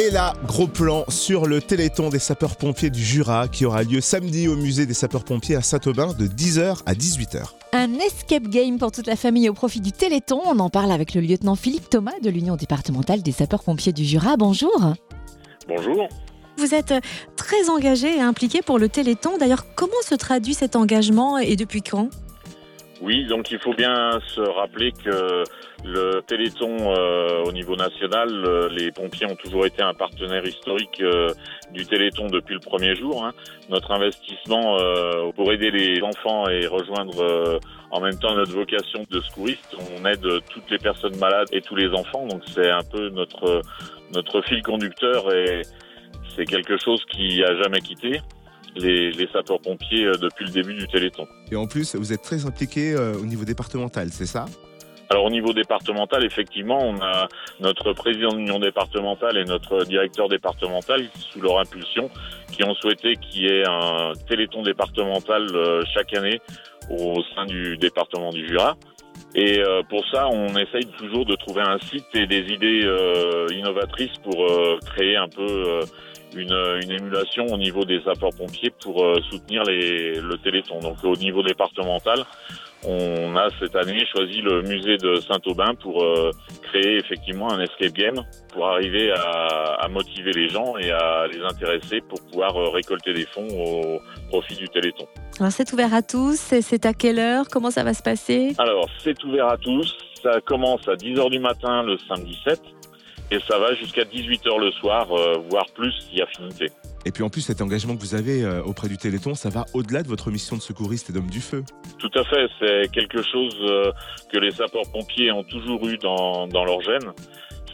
[0.00, 4.48] Et là, gros plan sur le Téléthon des sapeurs-pompiers du Jura qui aura lieu samedi
[4.48, 7.50] au musée des sapeurs-pompiers à Saint-Aubin de 10h à 18h.
[7.74, 10.40] Un escape game pour toute la famille au profit du Téléthon.
[10.46, 14.38] On en parle avec le lieutenant Philippe Thomas de l'Union départementale des sapeurs-pompiers du Jura.
[14.38, 14.94] Bonjour.
[15.68, 16.08] Bonjour.
[16.56, 16.94] Vous êtes
[17.36, 19.36] très engagé et impliqué pour le Téléthon.
[19.38, 22.08] D'ailleurs, comment se traduit cet engagement et depuis quand?
[23.00, 25.44] Oui, donc il faut bien se rappeler que
[25.84, 31.00] le Téléthon euh, au niveau national, euh, les pompiers ont toujours été un partenaire historique
[31.00, 31.32] euh,
[31.72, 33.24] du Téléthon depuis le premier jour.
[33.24, 33.32] hein.
[33.70, 34.76] Notre investissement
[35.36, 37.60] pour aider les enfants et rejoindre
[37.92, 41.76] en même temps notre vocation de secouriste, on aide toutes les personnes malades et tous
[41.76, 42.26] les enfants.
[42.26, 43.62] Donc c'est un peu notre
[44.12, 45.62] notre fil conducteur et
[46.34, 48.20] c'est quelque chose qui a jamais quitté
[48.76, 51.26] les, les sapeurs-pompiers euh, depuis le début du Téléthon.
[51.50, 54.46] Et en plus, vous êtes très impliqué euh, au niveau départemental, c'est ça?
[55.08, 57.26] Alors au niveau départemental, effectivement, on a
[57.58, 62.10] notre président de l'union départementale et notre directeur départemental, sous leur impulsion,
[62.52, 66.40] qui ont souhaité qu'il y ait un téléthon départemental euh, chaque année
[66.90, 68.76] au sein du département du Jura.
[69.34, 72.84] Et pour ça, on essaye toujours de trouver un site et des idées
[73.54, 74.44] innovatrices pour
[74.86, 75.80] créer un peu
[76.34, 80.78] une, une émulation au niveau des sapeurs-pompiers pour euh, soutenir les, le Téléthon.
[80.80, 82.24] Donc au niveau départemental,
[82.82, 86.30] on a cette année choisi le musée de Saint-Aubin pour euh,
[86.62, 91.40] créer effectivement un escape game pour arriver à, à motiver les gens et à les
[91.42, 94.00] intéresser pour pouvoir euh, récolter des fonds au
[94.30, 95.06] profit du Téléthon.
[95.38, 96.36] Alors, c'est ouvert à tous.
[96.36, 97.44] C'est- à quelle heure?
[97.50, 98.52] Comment ça va se passer?
[98.56, 99.94] Alors, c'est ouvert à tous.
[100.22, 102.60] Ça commence à 10h du matin le samedi 7
[103.30, 106.66] et ça va jusqu'à 18h le soir, euh, voire plus si affinité.
[107.06, 109.64] Et puis en plus, cet engagement que vous avez euh, auprès du Téléthon, ça va
[109.72, 111.64] au-delà de votre mission de secouriste et d'homme du feu.
[111.98, 113.92] Tout à fait, c'est quelque chose euh,
[114.32, 117.12] que les sapeurs-pompiers ont toujours eu dans, dans leur gène.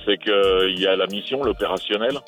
[0.04, 2.18] C'est qu'il y a la mission, l'opérationnel.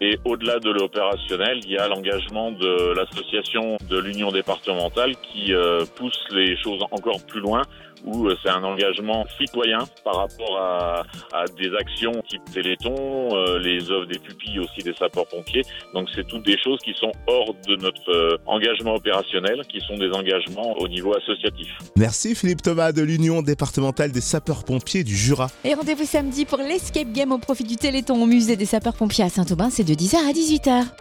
[0.00, 5.84] Et au-delà de l'opérationnel, il y a l'engagement de l'association de l'Union départementale qui euh,
[5.96, 7.62] pousse les choses encore plus loin,
[8.04, 11.02] où euh, c'est un engagement citoyen par rapport à,
[11.32, 12.94] à des actions type Téléthon,
[13.32, 15.62] euh, les œuvres des pupilles aussi des sapeurs-pompiers.
[15.94, 19.96] Donc c'est toutes des choses qui sont hors de notre euh, engagement opérationnel, qui sont
[19.96, 21.66] des engagements au niveau associatif.
[21.96, 25.48] Merci Philippe Thomas de l'Union départementale des sapeurs-pompiers du Jura.
[25.64, 29.28] Et rendez-vous samedi pour l'escape game au profit du Téléthon au musée des sapeurs-pompiers à
[29.28, 29.70] Saint-Aubin.
[29.70, 30.88] C'est de 10h à 18h.